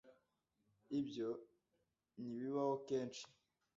[0.99, 1.29] ibyo
[2.19, 3.23] ntibibaho kenshi